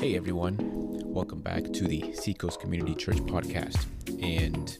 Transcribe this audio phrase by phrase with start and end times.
[0.00, 0.56] Hey everyone,
[1.04, 3.84] welcome back to the Seacoast Community Church podcast.
[4.22, 4.78] And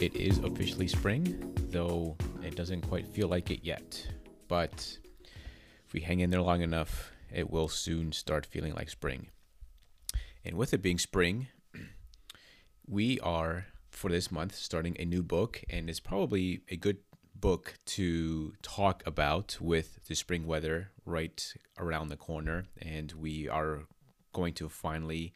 [0.00, 4.04] it is officially spring, though it doesn't quite feel like it yet.
[4.48, 4.98] But
[5.86, 9.28] if we hang in there long enough, it will soon start feeling like spring.
[10.44, 11.46] And with it being spring,
[12.88, 16.98] we are for this month starting a new book, and it's probably a good
[17.36, 22.64] book to talk about with the spring weather right around the corner.
[22.82, 23.86] And we are
[24.36, 25.32] going to finally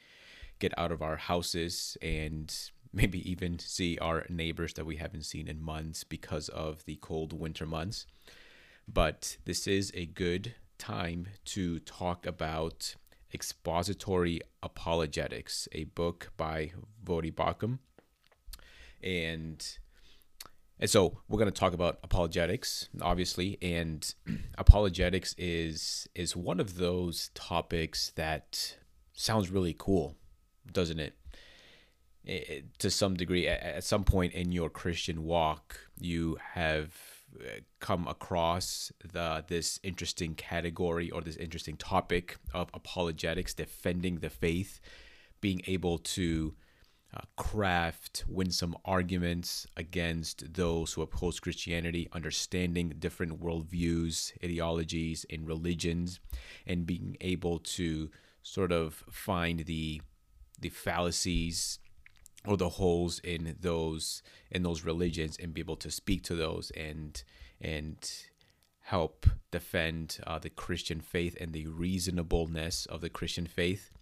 [0.59, 2.55] get out of our houses and
[2.93, 7.33] maybe even see our neighbors that we haven't seen in months because of the cold
[7.33, 8.07] winter months.
[8.87, 12.95] But this is a good time to talk about
[13.33, 17.79] Expository Apologetics, a book by Voddie Baucham.
[19.03, 19.65] And
[20.81, 24.15] and so we're going to talk about apologetics, obviously, and
[24.59, 28.77] apologetics is is one of those topics that
[29.13, 30.17] sounds really cool,
[30.73, 31.15] doesn't it?
[32.25, 36.95] it to some degree, at, at some point in your Christian walk, you have
[37.39, 44.31] uh, come across the this interesting category or this interesting topic of apologetics, defending the
[44.31, 44.81] faith,
[45.41, 46.55] being able to
[47.15, 56.21] uh, craft winsome arguments against those who oppose Christianity, understanding different worldviews, ideologies, and religions,
[56.67, 58.11] and being able to
[58.43, 60.01] sort of find the
[60.59, 61.79] the fallacies
[62.47, 66.71] or the holes in those in those religions and be able to speak to those
[66.73, 67.23] and
[67.61, 68.11] and
[68.81, 73.93] help defend uh, the Christian faith and the reasonableness of the Christian faith.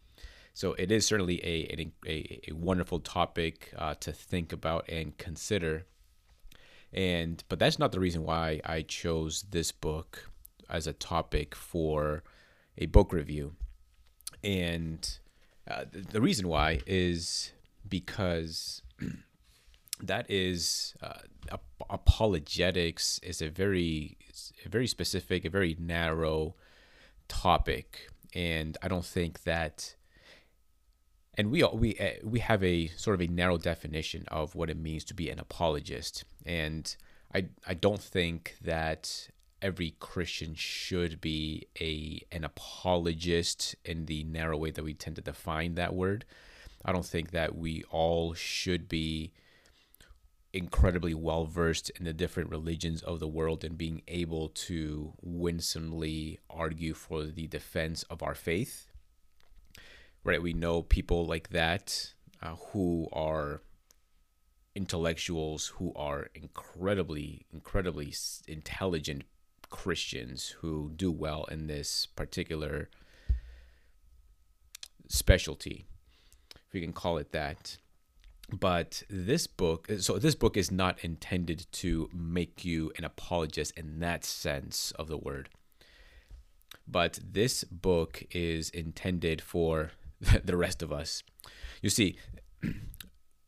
[0.55, 5.87] So it is certainly a a, a wonderful topic uh, to think about and consider.
[6.93, 10.31] And but that's not the reason why I chose this book
[10.71, 12.23] as a topic for
[12.77, 13.57] a book review.
[14.43, 15.19] And
[15.69, 17.53] uh, the reason why is
[17.89, 18.83] because
[20.03, 21.57] that is uh,
[21.91, 24.17] apologetics is a very
[24.65, 26.55] a very specific, a very narrow
[27.29, 29.95] topic, and I don't think that.
[31.35, 34.77] And we we uh, we have a sort of a narrow definition of what it
[34.77, 36.95] means to be an apologist, and
[37.35, 39.29] I I don't think that
[39.61, 45.23] every Christian should be a an apologist in the narrow way that we tend to
[45.23, 46.25] define that word.
[46.85, 49.33] I don't think that we all should be
[50.53, 56.39] incredibly well versed in the different religions of the world and being able to winsomely
[56.49, 58.87] argue for the defense of our faith.
[60.25, 60.43] Right?
[60.43, 63.63] We know people like that uh, who are
[64.75, 68.15] intellectuals who are incredibly, incredibly
[68.47, 69.25] intelligent
[69.71, 72.89] Christians who do well in this particular
[75.09, 75.87] specialty,
[76.55, 77.79] if we can call it that.
[78.51, 84.01] But this book, so this book is not intended to make you an apologist in
[84.01, 85.51] that sense of the word.
[86.87, 89.93] But this book is intended for
[90.45, 91.23] the rest of us.
[91.83, 92.17] You see,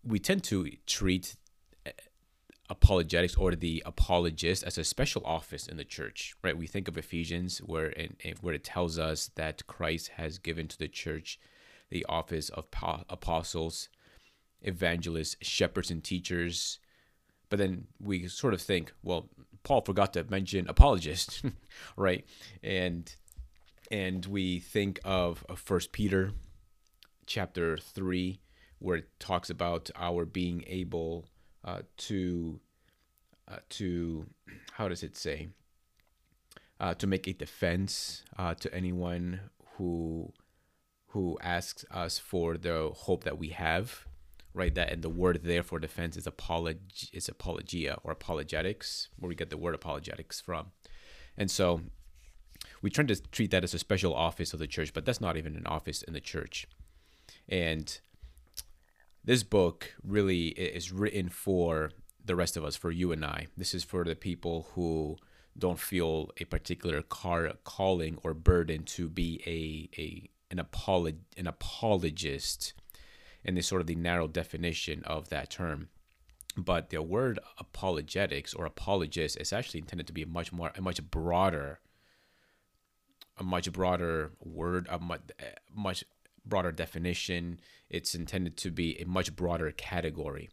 [0.05, 1.37] we tend to treat
[2.71, 6.57] apologetics or the apologist as a special office in the church, right?
[6.57, 10.79] We think of Ephesians where it, where it tells us that Christ has given to
[10.79, 11.39] the church
[11.91, 12.67] the office of
[13.09, 13.89] apostles,
[14.63, 16.79] evangelists, shepherds, and teachers.
[17.49, 19.29] But then we sort of think, well,
[19.65, 21.43] Paul forgot to mention apologist,
[21.97, 22.25] right?
[22.63, 23.13] And
[23.91, 26.31] and we think of First Peter,
[27.27, 28.39] chapter three,
[28.79, 31.27] where it talks about our being able
[31.65, 32.61] uh, to
[33.49, 34.27] uh, to
[34.73, 35.49] how does it say?
[36.79, 39.41] Uh, to make a defense uh, to anyone
[39.77, 40.33] who
[41.09, 44.07] who asks us for the hope that we have
[44.55, 44.75] right?
[44.75, 46.79] That and the word there for defense is apolog
[47.13, 50.73] is apologia or apologetics where we get the word apologetics from.
[51.37, 51.83] And so
[52.83, 55.37] we try to treat that as a special office of the church but that's not
[55.37, 56.67] even an office in the church.
[57.49, 58.01] And
[59.25, 61.91] this book really is written for
[62.25, 63.47] the rest of us, for you and I.
[63.57, 65.17] This is for the people who
[65.59, 71.47] don't feel a particular car calling or burden to be a, a an apolog an
[71.47, 72.73] apologist
[73.45, 75.89] in the sort of the narrow definition of that term.
[76.57, 80.81] But the word apologetics or apologist is actually intended to be a much more a
[80.81, 81.81] much broader
[83.41, 85.23] a much broader word, a much,
[85.75, 86.05] much
[86.45, 87.61] broader definition.
[87.89, 90.49] It's intended to be a much broader category.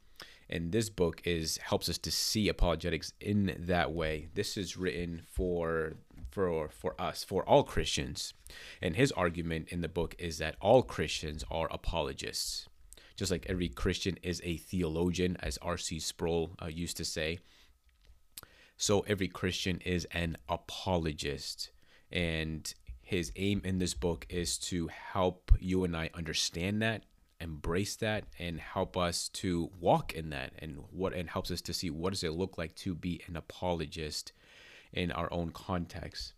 [0.50, 4.30] And this book is helps us to see apologetics in that way.
[4.34, 5.96] This is written for
[6.30, 8.34] for for us, for all Christians.
[8.82, 12.68] And his argument in the book is that all Christians are apologists.
[13.18, 16.00] Just like every Christian is a theologian, as R.C.
[16.00, 17.40] Sproul uh, used to say.
[18.78, 21.72] So every Christian is an apologist.
[22.12, 22.72] And
[23.08, 27.04] his aim in this book is to help you and I understand that
[27.40, 31.74] embrace that and help us to walk in that and what and helps us to
[31.74, 34.34] see what does it look like to be an apologist
[34.92, 36.34] in our own context.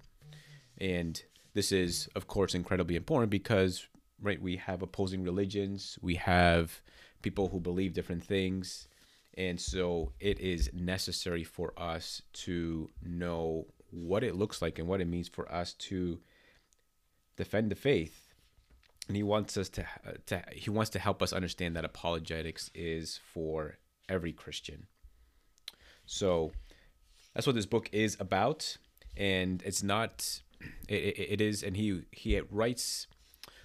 [0.77, 1.19] And
[1.56, 3.88] this is of course incredibly important because
[4.22, 6.81] right we have opposing religions we have
[7.24, 8.88] people who believe different things
[9.33, 15.01] and so it is necessary for us to know what it looks like and what
[15.01, 16.19] it means for us to
[17.44, 18.30] defend the faith
[19.09, 22.69] and he wants us to, uh, to he wants to help us understand that apologetics
[22.74, 24.86] is for every Christian.
[26.06, 26.51] So
[27.33, 28.77] that's what this book is about,
[29.18, 30.41] and it's not.
[30.88, 33.07] It, it is, and he he writes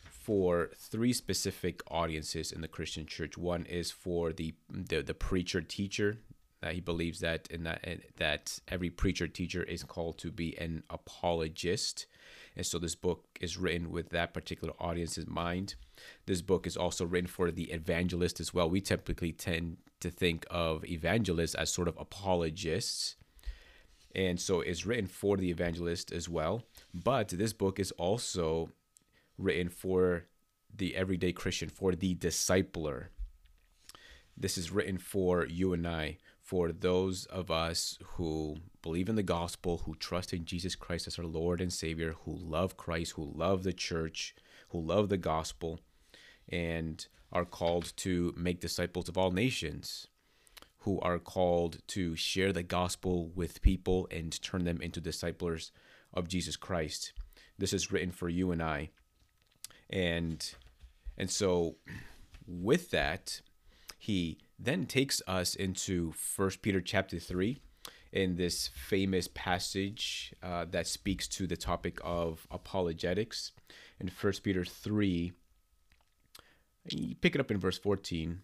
[0.08, 3.36] for three specific audiences in the Christian church.
[3.36, 6.18] One is for the the, the preacher teacher.
[6.62, 7.84] That he believes that in that
[8.16, 12.06] that every preacher teacher is called to be an apologist
[12.56, 15.74] and so this book is written with that particular audience in mind.
[16.26, 18.70] This book is also written for the evangelist as well.
[18.70, 23.16] We typically tend to think of evangelists as sort of apologists.
[24.14, 26.62] And so it's written for the evangelist as well.
[26.92, 28.70] But this book is also
[29.36, 30.26] written for
[30.76, 33.06] the everyday Christian, for the discipler.
[34.36, 39.22] This is written for you and I, for those of us who believe in the
[39.22, 43.32] gospel, who trust in Jesus Christ as our Lord and Savior, who love Christ, who
[43.34, 44.34] love the church,
[44.70, 45.80] who love the gospel,
[46.48, 50.08] and are called to make disciples of all nations,
[50.78, 55.70] who are called to share the gospel with people and turn them into disciples
[56.12, 57.12] of Jesus Christ.
[57.58, 58.90] This is written for you and I.
[59.88, 60.54] And
[61.16, 61.76] and so
[62.46, 63.40] with that,
[64.04, 67.56] he then takes us into First Peter chapter 3
[68.12, 73.52] in this famous passage uh, that speaks to the topic of apologetics.
[73.98, 75.32] In First Peter 3,
[76.90, 78.42] you pick it up in verse 14.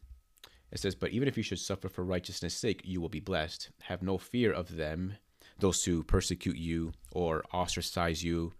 [0.72, 3.68] It says, But even if you should suffer for righteousness' sake, you will be blessed.
[3.82, 5.18] Have no fear of them,
[5.58, 8.54] those who persecute you or ostracize you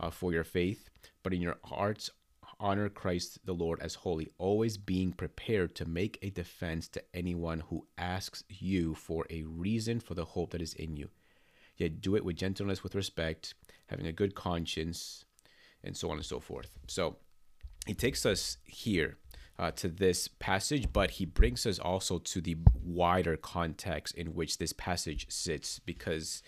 [0.00, 0.90] uh, for your faith,
[1.22, 2.10] but in your hearts
[2.60, 7.60] honor Christ the Lord as holy, always being prepared to make a defense to anyone
[7.68, 11.08] who asks you for a reason for the hope that is in you.
[11.76, 13.54] Yet do it with gentleness, with respect,
[13.86, 15.24] having a good conscience,
[15.82, 16.78] and so on and so forth.
[16.86, 17.16] So
[17.86, 19.16] he takes us here
[19.58, 24.58] uh, to this passage, but he brings us also to the wider context in which
[24.58, 26.42] this passage sits because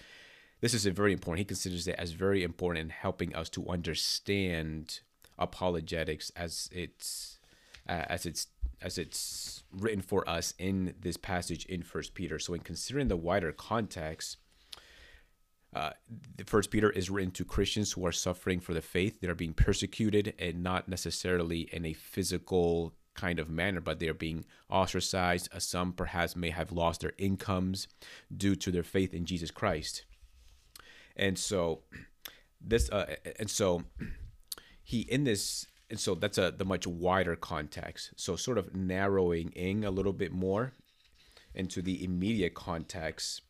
[0.61, 1.41] this is very important.
[1.41, 5.01] He considers it as very important in helping us to understand
[5.43, 7.39] apologetics as it's
[7.89, 8.47] uh, as it's
[8.81, 12.39] as it's written for us in this passage in First Peter.
[12.39, 14.39] So, in considering the wider context,
[15.75, 15.91] uh,
[16.47, 19.21] First Peter is written to Christians who are suffering for the faith.
[19.21, 24.09] They are being persecuted, and not necessarily in a physical kind of manner, but they
[24.09, 25.49] are being ostracized.
[25.55, 27.89] Uh, some perhaps may have lost their incomes
[28.35, 30.05] due to their faith in Jesus Christ.
[31.17, 31.83] And so,
[32.61, 33.85] this uh, and so
[34.93, 38.13] he in this and so that's a the much wider context.
[38.17, 40.73] So sort of narrowing in a little bit more
[41.55, 43.43] into the immediate context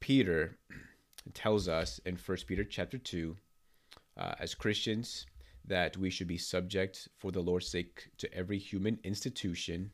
[0.00, 0.56] peter
[1.34, 3.36] tells us in first peter chapter 2
[4.16, 5.26] uh, as christians
[5.64, 9.90] that we should be subject for the lord's sake to every human institution.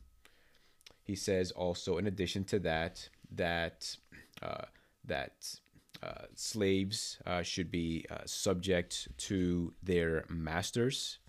[1.03, 3.97] He says also in addition to that that
[4.41, 4.65] uh,
[5.05, 5.59] that
[6.05, 11.19] uh, slaves uh, should be uh, subject to their masters.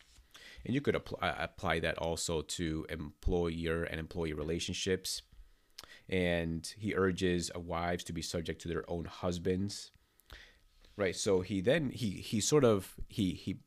[0.64, 5.22] And you could apply, apply that also to employer and employee relationships.
[6.08, 9.92] And he urges wives to be subject to their own husbands.
[10.96, 11.16] Right.
[11.16, 13.58] So he then he he sort of he he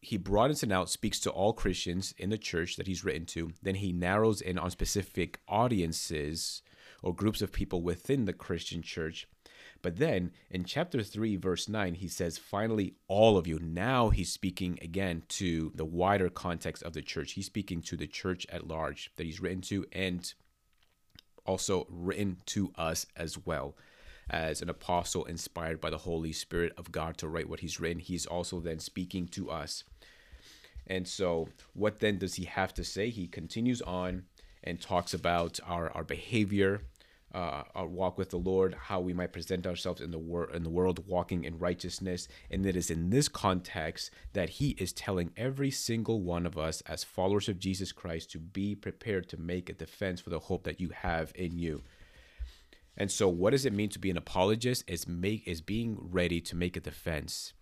[0.00, 3.52] he broadens it out, speaks to all Christians in the church that he's written to.
[3.62, 6.62] Then he narrows in on specific audiences
[7.02, 9.26] or groups of people within the Christian church
[9.82, 13.58] but then in chapter 3, verse 9, he says, finally, all of you.
[13.58, 17.32] Now he's speaking again to the wider context of the church.
[17.32, 20.32] He's speaking to the church at large that he's written to and
[21.44, 23.76] also written to us as well.
[24.28, 28.00] As an apostle inspired by the Holy Spirit of God to write what he's written,
[28.00, 29.84] he's also then speaking to us.
[30.86, 33.10] And so, what then does he have to say?
[33.10, 34.24] He continues on
[34.64, 36.82] and talks about our, our behavior,
[37.36, 40.62] uh, our walk with the Lord, how we might present ourselves in the world in
[40.62, 45.30] the world walking in righteousness, and it is in this context that He is telling
[45.36, 49.68] every single one of us as followers of Jesus Christ to be prepared to make
[49.68, 51.82] a defense for the hope that you have in you.
[52.96, 54.84] And so, what does it mean to be an apologist?
[54.88, 57.52] Is make is being ready to make a defense,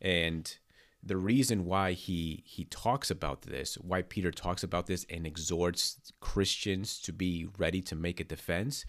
[0.00, 0.56] and
[1.02, 6.12] the reason why he he talks about this, why Peter talks about this and exhorts
[6.20, 8.84] Christians to be ready to make a defense,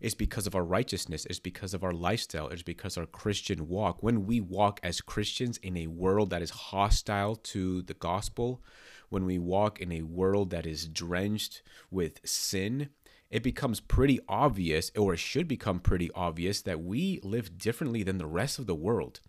[0.00, 4.02] is because of our righteousness, is because of our lifestyle, is because our Christian walk.
[4.02, 8.62] When we walk as Christians in a world that is hostile to the gospel,
[9.10, 12.88] when we walk in a world that is drenched with sin,
[13.32, 18.18] it becomes pretty obvious, or it should become pretty obvious, that we live differently than
[18.18, 19.20] the rest of the world.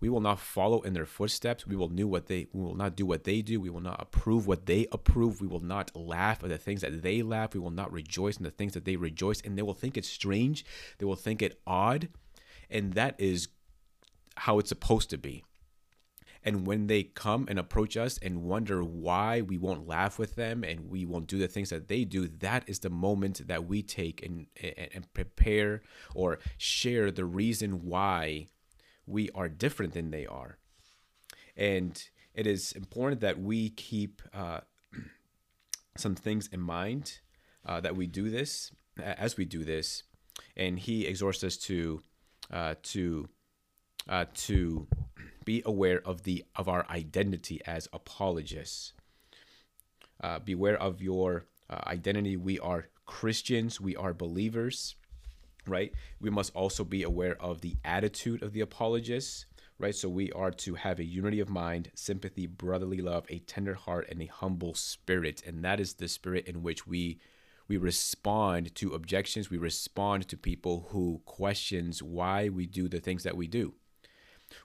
[0.00, 1.64] We will not follow in their footsteps.
[1.64, 3.60] We will do what they we will not do what they do.
[3.60, 5.40] We will not approve what they approve.
[5.40, 7.54] We will not laugh at the things that they laugh.
[7.54, 9.40] We will not rejoice in the things that they rejoice.
[9.40, 10.64] And they will think it's strange.
[10.98, 12.08] They will think it odd.
[12.68, 13.46] And that is
[14.36, 15.44] how it's supposed to be.
[16.44, 20.64] And when they come and approach us and wonder why we won't laugh with them
[20.64, 23.82] and we won't do the things that they do, that is the moment that we
[23.82, 25.82] take and, and prepare
[26.14, 28.48] or share the reason why
[29.06, 30.58] we are different than they are.
[31.56, 32.02] And
[32.34, 34.60] it is important that we keep uh,
[35.96, 37.20] some things in mind
[37.66, 40.02] uh, that we do this as we do this.
[40.56, 42.00] And he exhorts us to
[42.50, 43.28] uh, to
[44.08, 44.86] uh, to
[45.44, 48.92] be aware of the of our identity as apologists.
[50.22, 52.36] Uh, beware of your uh, identity.
[52.36, 53.80] We are Christians.
[53.80, 54.94] We are believers,
[55.66, 55.92] right?
[56.20, 59.46] We must also be aware of the attitude of the apologists,
[59.78, 59.94] right?
[59.94, 64.06] So we are to have a unity of mind, sympathy, brotherly love, a tender heart,
[64.10, 67.18] and a humble spirit, and that is the spirit in which we
[67.68, 69.48] we respond to objections.
[69.48, 73.74] We respond to people who questions why we do the things that we do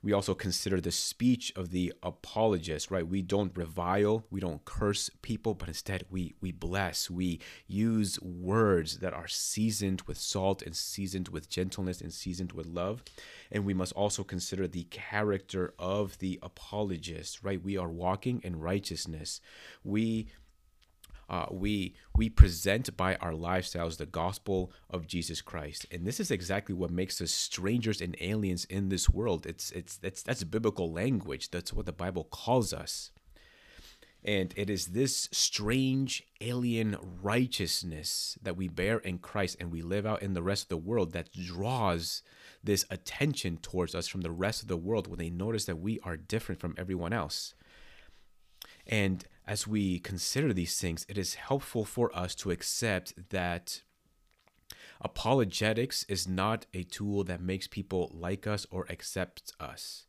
[0.02, 3.08] we also consider the speech of the apologist, right?
[3.08, 7.10] We don't revile, we don't curse people, but instead we we bless.
[7.10, 12.68] We use words that are seasoned with salt and seasoned with gentleness and seasoned with
[12.68, 13.04] love.
[13.52, 17.64] And we must also consider the character of the apologist, right?
[17.64, 19.42] We are walking in righteousness.
[19.84, 20.28] We
[21.30, 26.32] uh, we we present by our lifestyles the gospel of Jesus Christ, and this is
[26.32, 29.46] exactly what makes us strangers and aliens in this world.
[29.46, 31.52] It's it's that's that's biblical language.
[31.52, 33.12] That's what the Bible calls us.
[34.24, 40.06] And it is this strange alien righteousness that we bear in Christ and we live
[40.06, 42.24] out in the rest of the world that draws
[42.64, 46.00] this attention towards us from the rest of the world when they notice that we
[46.02, 47.54] are different from everyone else.
[48.86, 53.82] And as we consider these things, it is helpful for us to accept that
[55.00, 60.06] apologetics is not a tool that makes people like us or accept us.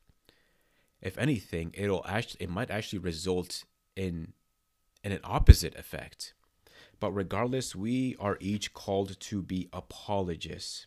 [1.00, 3.64] If anything, it'll actually it might actually result
[3.95, 4.33] in
[5.04, 6.35] in an opposite effect.
[6.99, 10.87] But regardless, we are each called to be apologists.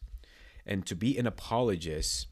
[0.65, 2.27] And to be an apologist,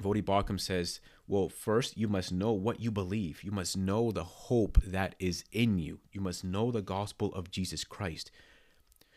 [0.00, 3.44] Voddie Baucham says, well, first, you must know what you believe.
[3.44, 6.00] You must know the hope that is in you.
[6.10, 8.30] You must know the gospel of Jesus Christ.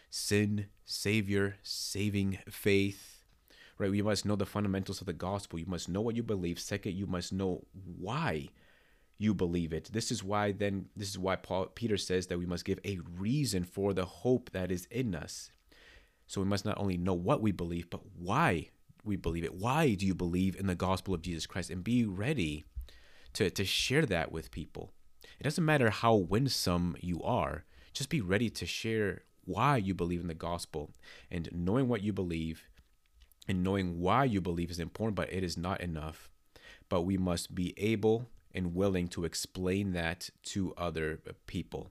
[0.10, 3.24] Sin, Savior, saving faith,
[3.78, 3.94] right?
[3.94, 5.58] You must know the fundamentals of the gospel.
[5.58, 6.60] You must know what you believe.
[6.60, 7.64] Second, you must know
[7.98, 8.50] why
[9.18, 9.90] you believe it.
[9.94, 13.00] This is why then this is why Paul Peter says that we must give a
[13.18, 15.52] reason for the hope that is in us.
[16.28, 18.72] So we must not only know what we believe, but why
[19.04, 19.56] we believe it.
[19.56, 21.70] Why do you believe in the gospel of Jesus Christ?
[21.70, 22.66] And be ready
[23.34, 24.92] to, to share that with people.
[25.40, 30.22] It doesn't matter how winsome you are, just be ready to share why you believe
[30.22, 30.92] in the gospel.
[31.30, 32.70] And knowing what you believe
[33.48, 36.30] and knowing why you believe is important, but it is not enough.
[36.90, 41.90] But we must be able and willing to explain that to other people.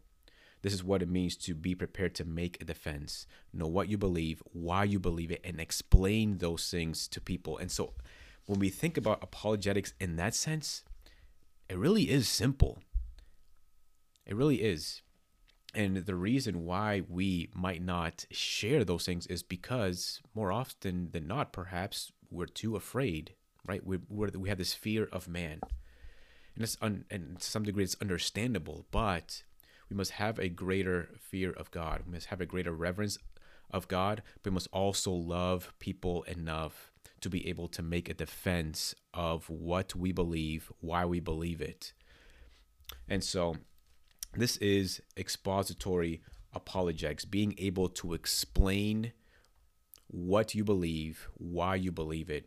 [0.62, 3.26] This is what it means to be prepared to make a defense.
[3.52, 7.56] Know what you believe, why you believe it, and explain those things to people.
[7.58, 7.94] And so
[8.46, 10.82] when we think about apologetics in that sense,
[11.68, 12.82] it really is simple.
[14.26, 15.02] It really is.
[15.74, 21.28] And the reason why we might not share those things is because more often than
[21.28, 23.34] not, perhaps we're too afraid,
[23.66, 23.84] right?
[23.86, 25.60] We we have this fear of man,
[26.54, 28.86] and it's un, and to some degree it's understandable.
[28.90, 29.44] But
[29.90, 32.02] we must have a greater fear of God.
[32.06, 33.18] We must have a greater reverence
[33.70, 38.14] of God, but we must also love people enough to be able to make a
[38.14, 41.92] defense of what we believe, why we believe it.
[43.08, 43.56] And so
[44.34, 49.12] this is expository apologetics, being able to explain
[50.06, 52.46] what you believe, why you believe it,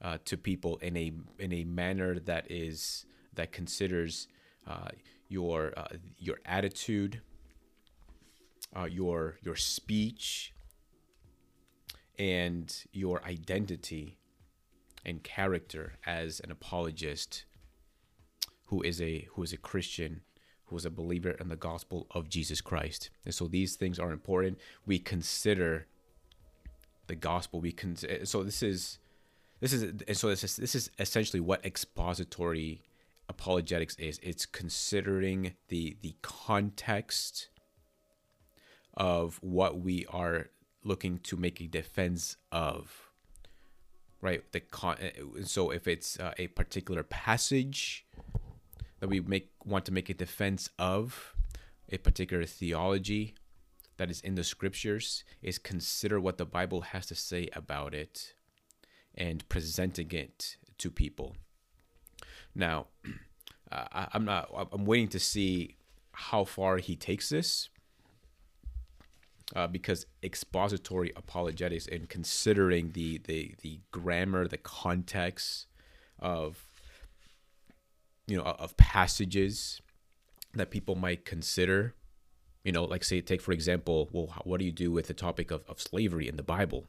[0.00, 4.26] uh, to people in a in a manner that is that considers
[4.66, 4.88] uh,
[5.32, 7.20] your uh, your attitude,
[8.76, 10.52] uh, your your speech,
[12.18, 14.18] and your identity
[15.04, 17.44] and character as an apologist
[18.66, 20.20] who is a who is a Christian
[20.66, 23.10] who is a believer in the gospel of Jesus Christ.
[23.26, 24.58] And so these things are important.
[24.86, 25.86] We consider
[27.08, 27.60] the gospel.
[27.60, 28.98] We can so this is
[29.60, 32.82] this is and so this is this is essentially what expository
[33.32, 34.20] apologetics is.
[34.22, 37.48] It's considering the the context
[38.94, 40.50] of what we are
[40.84, 43.10] looking to make a defense of
[44.20, 44.96] right the con
[45.44, 48.06] so if it's uh, a particular passage
[49.00, 51.34] that we make want to make a defense of
[51.90, 53.34] a particular theology
[53.96, 58.34] that is in the scriptures is consider what the bible has to say about it
[59.14, 61.36] and presenting it to people
[62.54, 62.86] now
[63.72, 65.76] uh, I, i'm not i'm waiting to see
[66.12, 67.68] how far he takes this
[69.54, 75.66] uh, because expository apologetics and considering the, the the grammar, the context
[76.18, 76.64] of
[78.26, 79.80] you know of passages
[80.54, 81.94] that people might consider,
[82.64, 85.50] you know, like say take for example, well, what do you do with the topic
[85.50, 86.86] of, of slavery in the Bible,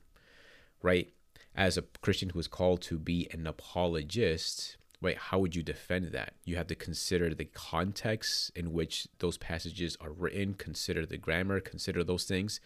[0.82, 1.12] right?
[1.55, 6.12] As a Christian who is called to be an apologist, right how would you defend
[6.13, 6.33] that?
[6.45, 11.60] You have to consider the context in which those passages are written consider the grammar
[11.60, 12.60] consider those things.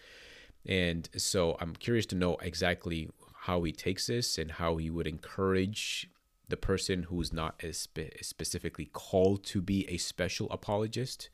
[0.65, 3.09] And so i'm curious to know exactly
[3.41, 6.09] how he takes this and how he would encourage
[6.49, 11.29] the person who's not spe- specifically called to be a special apologist.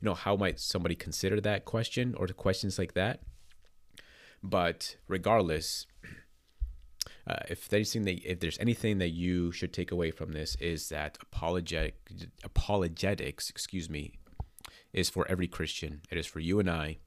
[0.00, 3.20] You know how might somebody consider that question or the questions like that?
[4.42, 5.86] But regardless
[7.26, 10.88] uh, if anything that if there's anything that you should take away from this is
[10.88, 11.96] that apologetic
[12.44, 14.12] apologetics, excuse me,
[14.92, 16.00] is for every Christian.
[16.10, 16.98] It is for you and I,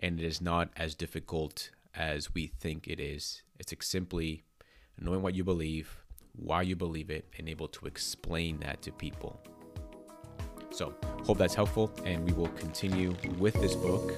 [0.00, 3.42] and it is not as difficult as we think it is.
[3.58, 4.44] It's simply
[4.98, 9.40] knowing what you believe, why you believe it, and able to explain that to people.
[10.76, 10.92] So,
[11.24, 14.12] hope that's helpful, and we will continue with this book.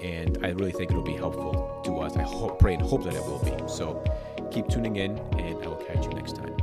[0.00, 2.16] And I really think it'll be helpful to us.
[2.16, 3.68] I hope, pray, and hope that it will be.
[3.68, 4.04] So,
[4.52, 6.56] keep tuning in, and I will catch you next time.